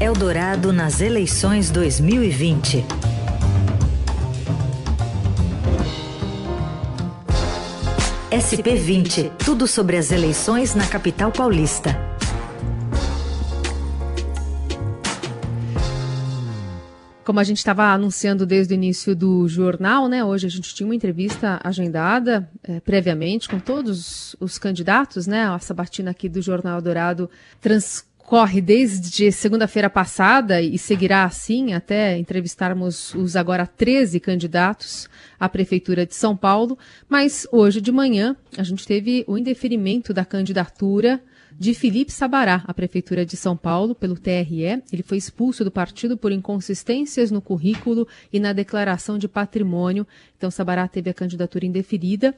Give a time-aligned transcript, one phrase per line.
[0.00, 2.84] Eldorado nas eleições 2020.
[8.30, 11.98] SP20, tudo sobre as eleições na capital paulista.
[17.24, 20.24] Como a gente estava anunciando desde o início do jornal, né?
[20.24, 25.46] Hoje a gente tinha uma entrevista agendada é, previamente com todos os candidatos, né?
[25.46, 27.28] A sabatina aqui do Jornal Dourado
[27.60, 35.08] trans corre desde segunda-feira passada e seguirá assim até entrevistarmos os agora 13 candidatos
[35.40, 36.76] à Prefeitura de São Paulo.
[37.08, 41.22] Mas hoje de manhã a gente teve o indeferimento da candidatura
[41.58, 44.82] de Felipe Sabará à Prefeitura de São Paulo pelo TRE.
[44.92, 50.06] Ele foi expulso do partido por inconsistências no currículo e na declaração de patrimônio.
[50.38, 52.32] Então, Sabará teve a candidatura indeferida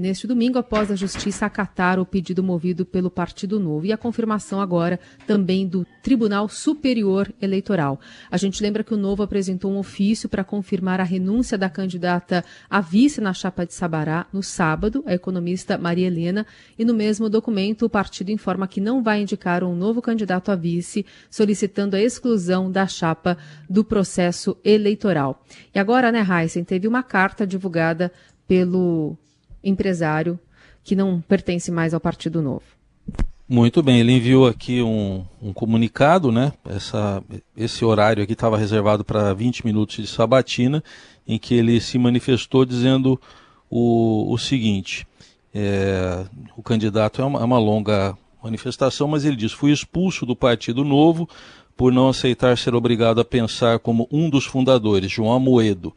[0.00, 4.60] neste domingo, após a Justiça acatar o pedido movido pelo Partido Novo e a confirmação
[4.60, 7.98] agora também do Tribunal Superior Eleitoral.
[8.30, 12.44] A gente lembra que o Novo apresentou um ofício para confirmar a renúncia da candidata
[12.68, 16.46] a vice na chapa de Sabará no sábado, a economista Maria Helena,
[16.78, 20.56] e no mesmo documento o partido informa que não vai indicar um novo candidato a
[20.56, 23.38] vice, solicitando a exclusão da chapa
[23.68, 25.42] do processo eleitoral.
[25.74, 28.12] E agora, né, Heisen, teve uma carta divulgada
[28.46, 29.16] pelo
[29.62, 30.38] empresário
[30.84, 32.62] que não pertence mais ao Partido Novo.
[33.48, 36.52] Muito bem, ele enviou aqui um, um comunicado, né?
[36.64, 37.22] Essa,
[37.56, 40.82] esse horário aqui estava reservado para 20 minutos de sabatina,
[41.26, 43.20] em que ele se manifestou dizendo
[43.70, 45.06] o, o seguinte:
[45.54, 46.24] é,
[46.56, 50.84] o candidato é uma, é uma longa manifestação, mas ele diz: fui expulso do Partido
[50.84, 51.28] Novo
[51.76, 55.94] por não aceitar ser obrigado a pensar como um dos fundadores, João Amoedo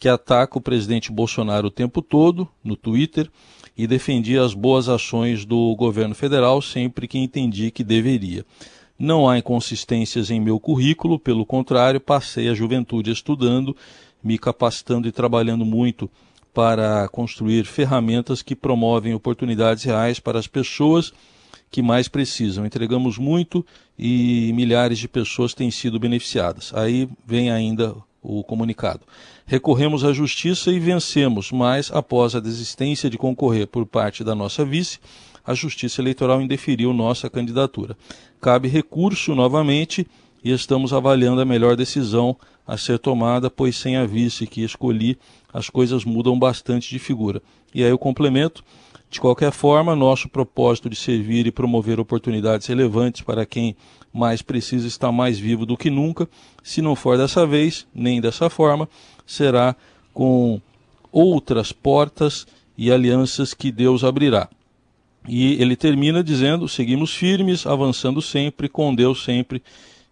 [0.00, 3.30] que ataca o presidente Bolsonaro o tempo todo no Twitter
[3.76, 8.46] e defendia as boas ações do governo federal sempre que entendi que deveria.
[8.98, 13.76] Não há inconsistências em meu currículo, pelo contrário, passei a juventude estudando,
[14.24, 16.10] me capacitando e trabalhando muito
[16.52, 21.12] para construir ferramentas que promovem oportunidades reais para as pessoas
[21.70, 22.64] que mais precisam.
[22.64, 23.64] Entregamos muito
[23.98, 26.72] e milhares de pessoas têm sido beneficiadas.
[26.74, 29.00] Aí vem ainda o comunicado.
[29.46, 34.64] Recorremos à justiça e vencemos, mas após a desistência de concorrer por parte da nossa
[34.64, 34.98] vice,
[35.44, 37.96] a Justiça Eleitoral indeferiu nossa candidatura.
[38.40, 40.06] Cabe recurso novamente
[40.44, 42.36] e estamos avaliando a melhor decisão
[42.66, 45.18] a ser tomada, pois sem a vice que escolhi,
[45.52, 47.42] as coisas mudam bastante de figura.
[47.74, 48.62] E aí o complemento,
[49.10, 53.74] de qualquer forma, nosso propósito de servir e promover oportunidades relevantes para quem
[54.12, 56.28] mais precisa está mais vivo do que nunca.
[56.62, 58.88] Se não for dessa vez, nem dessa forma,
[59.26, 59.76] será
[60.12, 60.60] com
[61.12, 64.48] outras portas e alianças que Deus abrirá.
[65.28, 69.62] E ele termina dizendo: seguimos firmes, avançando sempre, com Deus sempre.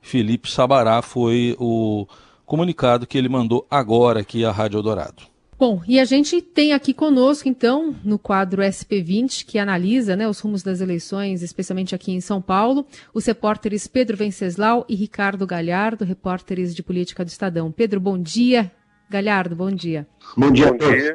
[0.00, 2.06] Felipe Sabará foi o
[2.46, 5.37] comunicado que ele mandou agora aqui à Rádio Eldorado.
[5.58, 10.38] Bom, e a gente tem aqui conosco, então, no quadro SP20, que analisa né, os
[10.38, 16.04] rumos das eleições, especialmente aqui em São Paulo, os repórteres Pedro Venceslau e Ricardo Galhardo,
[16.04, 17.72] repórteres de política do Estadão.
[17.72, 18.70] Pedro, bom dia.
[19.10, 20.06] Galhardo, bom dia.
[20.36, 21.12] Bom dia a todos.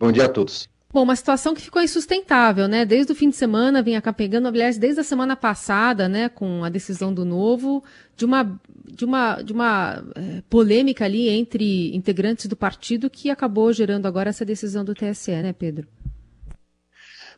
[0.00, 0.73] Bom dia a todos.
[0.94, 2.84] Bom, uma situação que ficou insustentável, né?
[2.84, 6.68] Desde o fim de semana vinha pegando, aliás, desde a semana passada, né, com a
[6.68, 7.82] decisão do novo,
[8.16, 13.72] de uma, de uma, de uma é, polêmica ali entre integrantes do partido que acabou
[13.72, 15.88] gerando agora essa decisão do TSE, né, Pedro?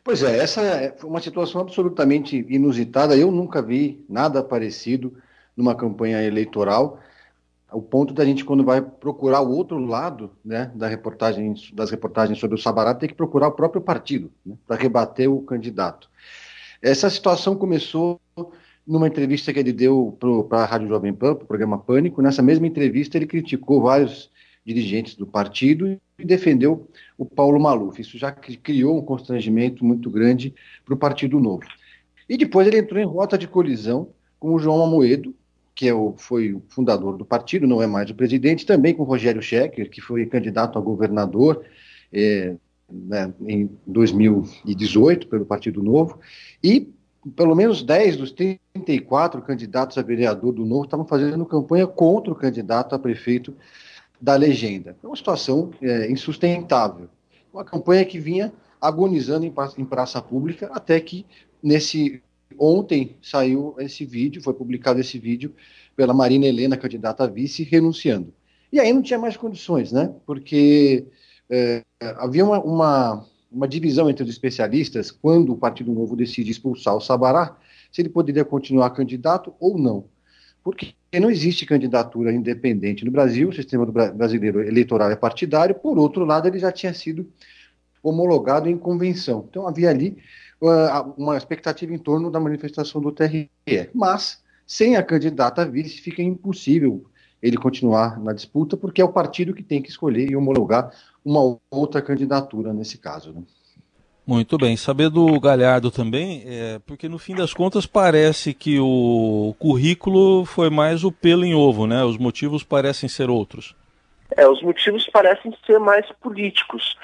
[0.03, 3.17] Pois é, essa é uma situação absolutamente inusitada.
[3.17, 5.17] Eu nunca vi nada parecido
[5.55, 6.99] numa campanha eleitoral
[7.71, 12.39] o ponto da gente, quando vai procurar o outro lado né, da reportagem, das reportagens
[12.39, 16.09] sobre o Sabará, ter que procurar o próprio partido né, para rebater o candidato.
[16.81, 18.21] Essa situação começou
[18.85, 20.17] numa entrevista que ele deu
[20.47, 22.21] para a Rádio Jovem Pan, para o programa Pânico.
[22.21, 24.31] Nessa mesma entrevista, ele criticou vários
[24.65, 27.99] dirigentes do partido e defendeu o Paulo Maluf.
[28.01, 30.53] Isso já criou um constrangimento muito grande
[30.85, 31.65] para o Partido Novo.
[32.29, 35.33] E depois ele entrou em rota de colisão com o João Amoedo,
[35.77, 39.03] que é o, foi o fundador do partido, não é mais o presidente, também com
[39.03, 41.63] Rogério Schecker, que foi candidato a governador
[42.11, 42.55] é,
[42.91, 46.19] né, em 2018 pelo Partido Novo,
[46.63, 46.91] e
[47.35, 52.35] pelo menos 10 dos 34 candidatos a vereador do Novo estavam fazendo campanha contra o
[52.35, 53.53] candidato a prefeito
[54.19, 54.97] da legenda.
[55.03, 57.07] É uma situação é, insustentável.
[57.53, 58.51] Uma campanha que vinha
[58.81, 61.23] agonizando em, em praça pública até que
[61.61, 62.23] nesse
[62.59, 65.53] Ontem saiu esse vídeo, foi publicado esse vídeo
[65.95, 68.33] pela Marina Helena, candidata a vice, renunciando.
[68.71, 70.13] E aí não tinha mais condições, né?
[70.25, 71.07] Porque
[71.49, 71.83] é,
[72.17, 77.01] havia uma, uma, uma, divisão entre os especialistas quando o Partido Novo decide expulsar o
[77.01, 77.57] Sabará,
[77.91, 80.05] se ele poderia continuar candidato ou não.
[80.63, 86.25] porque não existe candidatura independente no Brasil, o sistema brasileiro eleitoral é partidário, por outro
[86.25, 87.31] lado, ele já tinha sido
[88.01, 89.45] homologado em convenção.
[89.49, 90.17] Então havia ali
[90.61, 93.49] uh, uma expectativa em torno da manifestação do TRE.
[93.93, 97.05] Mas, sem a candidata a vice, fica impossível
[97.41, 100.91] ele continuar na disputa, porque é o partido que tem que escolher e homologar
[101.23, 103.31] uma outra candidatura nesse caso.
[103.31, 103.43] Né?
[104.25, 104.75] Muito bem.
[104.75, 110.69] Saber do Galhardo também, é, porque no fim das contas parece que o currículo foi
[110.69, 112.03] mais o pelo em ovo, né?
[112.03, 113.73] Os motivos parecem ser outros.
[114.35, 116.97] É, os motivos parecem ser mais políticos,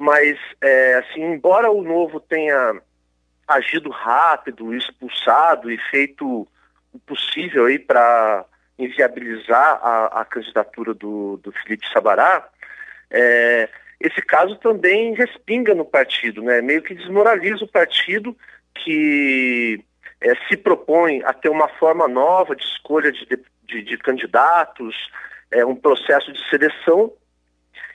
[0.00, 2.80] mas é, assim, embora o novo tenha
[3.46, 6.48] agido rápido, expulsado e feito
[6.90, 8.46] o possível aí para
[8.78, 12.48] inviabilizar a, a, candidatura do, do Felipe Sabará,
[13.10, 13.68] é,
[14.00, 16.62] esse caso também respinga no partido, né?
[16.62, 18.34] meio que desmoraliza o partido
[18.74, 19.84] que
[20.18, 23.26] é, se propõe a ter uma forma nova de escolha de,
[23.64, 24.96] de, de candidatos,
[25.50, 27.12] é, um processo de seleção,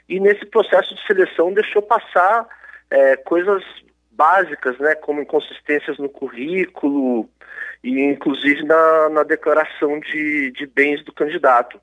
[0.08, 2.46] e nesse processo de seleção deixou passar
[2.90, 3.62] é, coisas
[4.10, 7.28] básicas, né, como inconsistências no currículo
[7.82, 11.80] e inclusive na, na declaração de, de bens do candidato.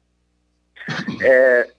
[1.22, 1.70] É,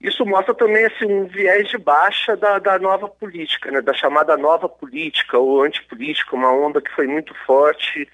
[0.00, 4.36] isso mostra também assim, um viés de baixa da, da nova política, né, da chamada
[4.36, 8.08] nova política ou antipolítica, uma onda que foi muito forte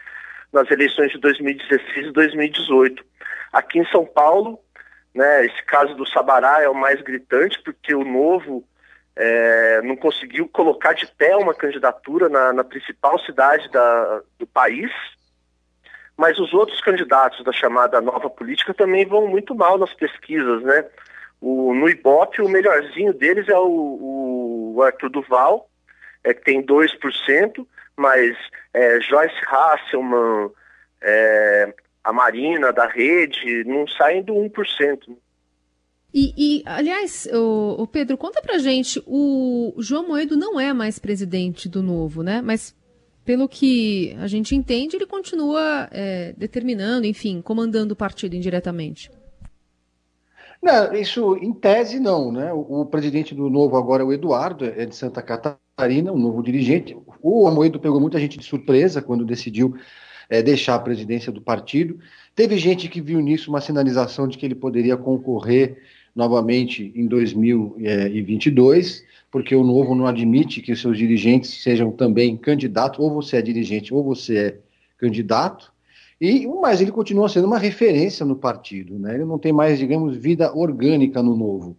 [0.52, 3.04] nas eleições de 2016 e 2018.
[3.52, 4.58] Aqui em São Paulo,
[5.16, 8.62] né, esse caso do Sabará é o mais gritante, porque o novo
[9.16, 14.92] é, não conseguiu colocar de pé uma candidatura na, na principal cidade da, do país,
[16.18, 20.84] mas os outros candidatos da chamada nova política também vão muito mal nas pesquisas, né?
[21.40, 25.69] O, no Ibope, o melhorzinho deles é o, o Arthur Duval,
[26.24, 27.66] é, que tem 2%,
[27.96, 28.36] mas
[28.74, 30.50] é, Joyce Hasselman,
[31.00, 31.74] é,
[32.06, 35.17] a Marina da Rede, não saem do 1%.
[36.14, 41.00] E, e aliás, o, o, Pedro, conta pra gente, o João Moedo não é mais
[41.00, 42.41] presidente do Novo, né?
[42.41, 42.76] Mas
[43.25, 49.11] pelo que a gente entende, ele continua é, determinando, enfim, comandando o partido indiretamente.
[50.62, 52.53] Não, isso em tese não, né?
[52.53, 56.41] O, o, presidente do Novo agora é o Eduardo, é de Santa Catarina, um novo
[56.41, 56.97] dirigente.
[57.20, 59.75] O Amoedo pegou muita gente de surpresa quando decidiu
[60.28, 61.99] é, deixar a presidência do partido.
[62.34, 65.78] Teve gente que viu nisso uma sinalização de que ele poderia concorrer
[66.14, 73.12] novamente em 2022, porque o Novo não admite que seus dirigentes sejam também candidatos, ou
[73.12, 74.58] você é dirigente ou você é
[74.99, 75.70] candidato.
[76.19, 79.14] E, mas ele continua sendo uma referência no partido, né?
[79.14, 81.76] Ele não tem mais, digamos, vida orgânica no novo.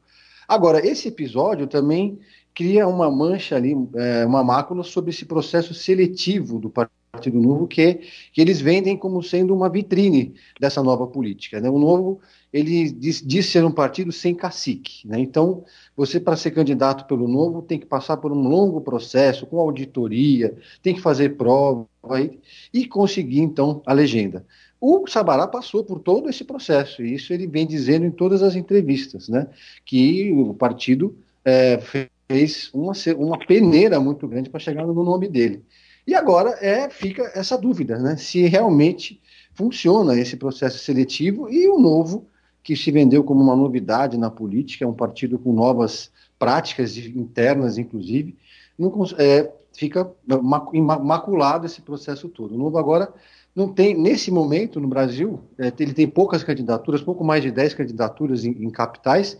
[0.47, 2.19] Agora, esse episódio também
[2.53, 6.95] cria uma mancha ali, é, uma mácula sobre esse processo seletivo do Partido
[7.33, 8.01] Novo, que,
[8.31, 11.59] que eles vendem como sendo uma vitrine dessa nova política.
[11.59, 11.69] Né?
[11.69, 12.19] O Novo
[12.51, 15.07] ele diz, diz, ser um partido sem cacique.
[15.07, 15.19] Né?
[15.19, 15.63] Então,
[15.95, 20.55] você, para ser candidato pelo Novo, tem que passar por um longo processo, com auditoria,
[20.81, 21.87] tem que fazer prova
[22.19, 22.39] e,
[22.73, 24.45] e conseguir, então, a legenda.
[24.79, 28.55] O Sabará passou por todo esse processo, e isso ele vem dizendo em todas as
[28.55, 29.47] entrevistas, né?
[29.83, 35.63] que o partido é, fez uma, uma peneira muito grande para chegar no nome dele.
[36.07, 38.15] E agora é, fica essa dúvida, né?
[38.15, 39.21] se realmente
[39.53, 42.29] funciona esse processo seletivo e o novo
[42.63, 46.09] que se vendeu como uma novidade na política, é um partido com novas
[46.39, 48.37] práticas internas, inclusive,
[48.77, 52.55] não, é, fica maculado esse processo todo.
[52.55, 53.11] O Novo agora
[53.55, 57.73] não tem, nesse momento no Brasil, é, ele tem poucas candidaturas, pouco mais de 10
[57.73, 59.37] candidaturas em, em capitais,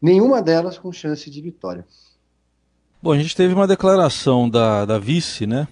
[0.00, 1.86] nenhuma delas com chance de vitória.
[3.02, 5.66] Bom, a gente teve uma declaração da, da vice, né?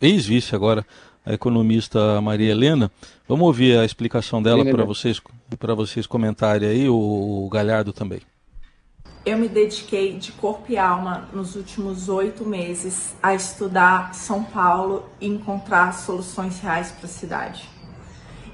[0.00, 0.84] Ex-vice agora,
[1.24, 2.90] a economista Maria Helena.
[3.28, 5.20] Vamos ouvir a explicação dela para vocês,
[5.58, 8.20] para vocês comentarem aí, o, o Galhardo também.
[9.24, 15.06] Eu me dediquei de corpo e alma nos últimos oito meses a estudar São Paulo
[15.18, 17.73] e encontrar soluções reais para a cidade.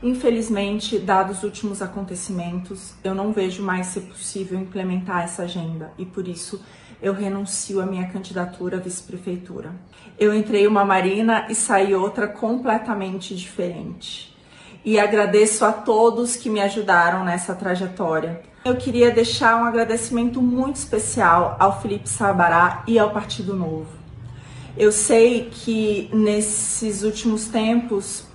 [0.02, 6.06] Infelizmente, dados os últimos acontecimentos, eu não vejo mais ser possível implementar essa agenda e
[6.06, 6.62] por isso
[7.02, 9.74] eu renuncio à minha candidatura à vice-prefeitura.
[10.18, 14.34] Eu entrei uma marina e saí outra completamente diferente.
[14.82, 18.40] E agradeço a todos que me ajudaram nessa trajetória.
[18.64, 23.88] Eu queria deixar um agradecimento muito especial ao Felipe Sabará e ao Partido Novo.
[24.76, 28.29] Eu sei que nesses últimos tempos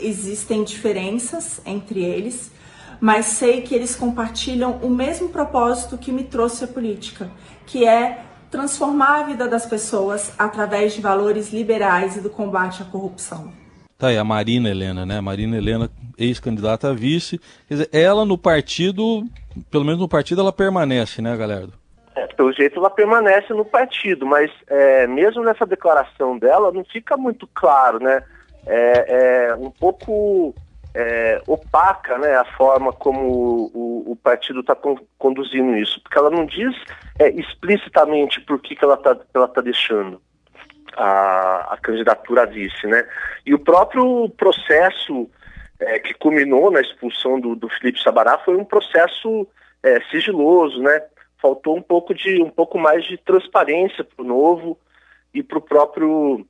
[0.00, 2.52] existem diferenças entre eles,
[3.00, 7.30] mas sei que eles compartilham o mesmo propósito que me trouxe à política,
[7.66, 12.84] que é transformar a vida das pessoas através de valores liberais e do combate à
[12.84, 13.52] corrupção.
[13.98, 15.20] Tá aí a Marina Helena, né?
[15.20, 17.40] Marina Helena ex-candidata a vice.
[17.66, 19.24] Quer dizer, ela no partido,
[19.70, 21.72] pelo menos no partido, ela permanece, né, Galhardo?
[22.14, 27.16] É, pelo jeito ela permanece no partido, mas é, mesmo nessa declaração dela não fica
[27.16, 28.22] muito claro, né?
[28.66, 30.54] É, é um pouco
[30.94, 36.30] é, opaca né, a forma como o, o partido está con conduzindo isso, porque ela
[36.30, 36.74] não diz
[37.18, 40.20] é, explicitamente por que, que ela está tá deixando
[40.96, 42.86] a, a, candidatura a vice.
[42.86, 43.06] Né?
[43.46, 45.30] E o próprio processo
[45.78, 49.46] é, que culminou na expulsão do, do Felipe Sabará foi um processo
[49.82, 51.02] é, sigiloso, né?
[51.40, 54.78] faltou um pouco, de, um pouco mais de transparência para o novo
[55.32, 56.44] e para o próprio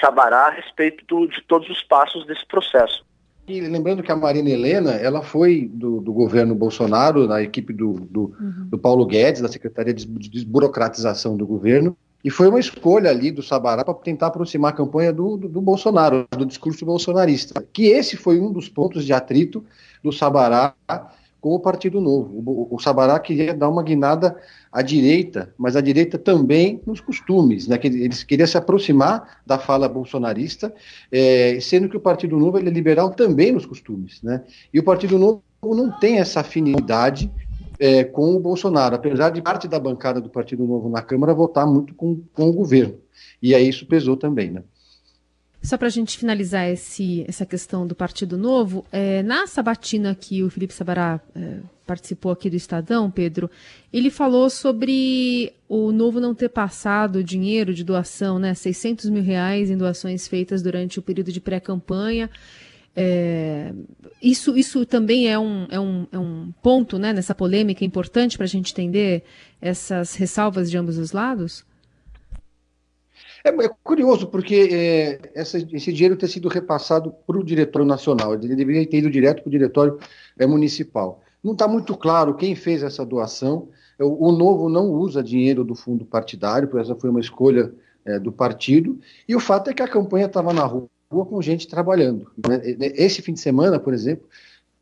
[0.00, 3.04] Sabará a respeito do, de todos os passos desse processo.
[3.48, 7.92] E lembrando que a Marina Helena, ela foi do, do governo Bolsonaro, na equipe do,
[7.92, 8.66] do, uhum.
[8.70, 13.44] do, Paulo Guedes, da Secretaria de Desburocratização do governo, e foi uma escolha ali do
[13.44, 17.64] Sabará para tentar aproximar a campanha do, do, do, Bolsonaro, do discurso bolsonarista.
[17.72, 19.64] Que esse foi um dos pontos de atrito
[20.02, 20.74] do Sabará
[21.46, 22.42] com o Partido Novo.
[22.44, 24.36] O, o Sabará queria dar uma guinada
[24.72, 27.78] à direita, mas à direita também nos costumes, né?
[27.78, 30.74] Que eles queriam se aproximar da fala bolsonarista,
[31.12, 34.42] é, sendo que o Partido Novo é liberal também nos costumes, né?
[34.74, 37.30] E o Partido Novo não tem essa afinidade
[37.78, 41.64] é, com o Bolsonaro, apesar de parte da bancada do Partido Novo na Câmara votar
[41.64, 42.98] muito com, com o governo.
[43.40, 44.64] E aí isso pesou também, né?
[45.62, 50.42] Só para a gente finalizar esse, essa questão do Partido Novo, é, na sabatina que
[50.42, 53.50] o Felipe Sabará é, participou aqui do Estadão, Pedro,
[53.92, 59.70] ele falou sobre o Novo não ter passado dinheiro de doação, né, 600 mil reais
[59.70, 62.30] em doações feitas durante o período de pré-campanha.
[62.94, 63.72] É,
[64.22, 68.44] isso, isso também é um, é um, é um ponto né, nessa polêmica importante para
[68.44, 69.22] a gente entender
[69.60, 71.64] essas ressalvas de ambos os lados?
[73.46, 78.34] É, é curioso, porque é, essa, esse dinheiro ter sido repassado para o Diretório Nacional,
[78.34, 79.98] ele deveria ter ido direto para o Diretório
[80.36, 81.22] é, Municipal.
[81.44, 83.68] Não está muito claro quem fez essa doação.
[84.00, 87.72] O, o, Novo não usa dinheiro do fundo partidário, porque essa foi uma escolha
[88.04, 88.98] é, do partido.
[89.28, 92.28] E o fato é que a campanha estava na rua com gente trabalhando.
[92.48, 92.60] Né?
[92.96, 94.26] Esse fim de semana, por exemplo,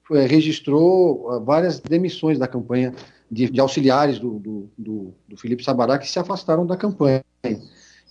[0.04, 2.94] foi, registrou ah, várias demissões da campanha
[3.30, 7.22] de, de auxiliares do, do, do, do Felipe Sabará que se afastaram da campanha.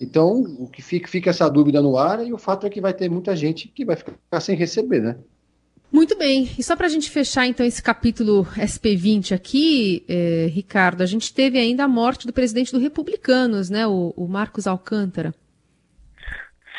[0.00, 2.92] Então, o que fica, fica essa dúvida no ar e o fato é que vai
[2.92, 5.16] ter muita gente que vai ficar sem receber, né?
[5.94, 6.50] Muito bem.
[6.58, 11.32] E só para a gente fechar então esse capítulo SP20 aqui, eh, Ricardo, a gente
[11.32, 15.32] teve ainda a morte do presidente do Republicanos, né, o, o Marcos Alcântara.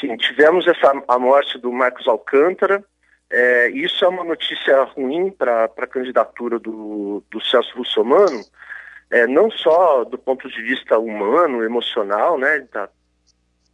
[0.01, 2.83] Sim, tivemos essa, a morte do Marcos Alcântara.
[3.31, 8.41] É, isso é uma notícia ruim para a candidatura do, do Celso Russomano,
[9.09, 12.89] é, não só do ponto de vista humano, emocional, né, da,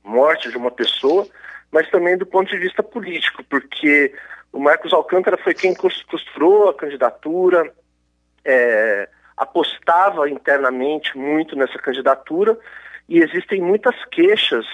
[0.03, 1.27] morte de uma pessoa,
[1.71, 4.13] mas também do ponto de vista político, porque
[4.51, 7.73] o Marcos Alcântara foi quem costurou a candidatura,
[8.43, 12.57] é, apostava internamente muito nessa candidatura,
[13.07, 14.65] e existem muitas queixas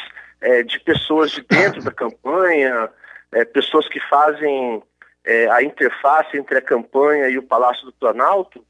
[0.41, 2.89] é, de pessoas de dentro da campanha,
[3.31, 4.81] é, pessoas que fazem
[5.24, 8.65] é, a interface entre a campanha e o Palácio do Planalto,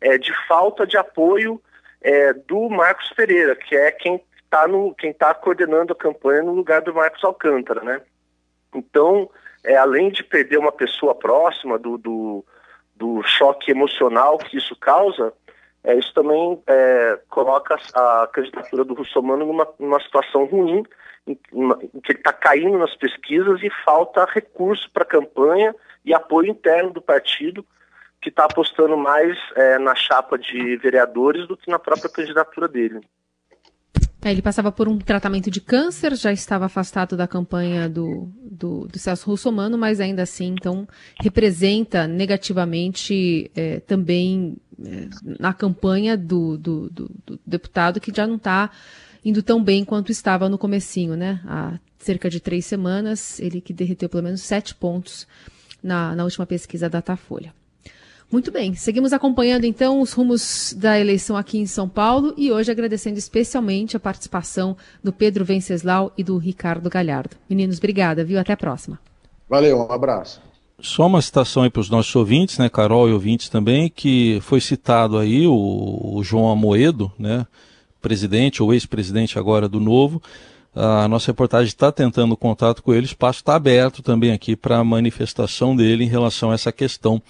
[0.00, 1.60] é, de falta de apoio
[2.02, 4.66] é, do Marcos Pereira, que é quem está
[4.98, 8.02] quem tá coordenando a campanha no lugar do Marcos Alcântara, né?
[8.74, 9.30] Então,
[9.64, 12.44] é, além de perder uma pessoa próxima do, do,
[12.96, 15.32] do choque emocional que isso causa,
[15.84, 20.82] é, isso também é, coloca a candidatura do Russomano numa, numa situação ruim,
[21.26, 21.38] em,
[21.94, 26.50] em que ele está caindo nas pesquisas e falta recurso para a campanha e apoio
[26.50, 27.64] interno do partido,
[28.20, 33.00] que está apostando mais é, na chapa de vereadores do que na própria candidatura dele.
[34.22, 38.86] É, ele passava por um tratamento de câncer, já estava afastado da campanha do, do,
[38.86, 40.86] do Celso Russomano, mas ainda assim, então,
[41.18, 45.08] representa negativamente é, também é,
[45.38, 48.70] na campanha do, do, do, do, deputado que já não está
[49.24, 51.40] indo tão bem quanto estava no comecinho, né?
[51.46, 55.26] Há cerca de três semanas, ele que derreteu pelo menos sete pontos
[55.82, 57.54] na, na última pesquisa da Datafolha.
[58.32, 62.70] Muito bem, seguimos acompanhando então os rumos da eleição aqui em São Paulo e hoje
[62.70, 67.36] agradecendo especialmente a participação do Pedro Venceslau e do Ricardo Galhardo.
[67.48, 68.38] Meninos, obrigada, viu?
[68.38, 69.00] Até a próxima.
[69.48, 70.40] Valeu, um abraço.
[70.78, 74.60] Só uma citação aí para os nossos ouvintes, né, Carol e ouvintes também, que foi
[74.60, 77.44] citado aí o, o João Amoedo, né,
[78.00, 80.22] presidente ou ex-presidente agora do Novo.
[80.72, 84.78] A nossa reportagem está tentando contato com ele, o espaço está aberto também aqui para
[84.78, 87.20] a manifestação dele em relação a essa questão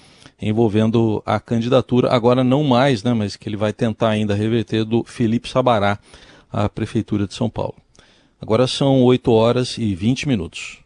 [0.40, 5.04] envolvendo a candidatura, agora não mais, né, mas que ele vai tentar ainda reverter do
[5.04, 5.98] Felipe Sabará
[6.50, 7.74] à Prefeitura de São Paulo.
[8.40, 10.78] Agora são 8 horas e 20 minutos.